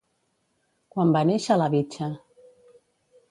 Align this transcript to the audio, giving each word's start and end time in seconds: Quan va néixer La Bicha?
Quan 0.95 1.11
va 1.17 1.21
néixer 1.31 1.57
La 1.63 1.67
Bicha? 1.75 2.09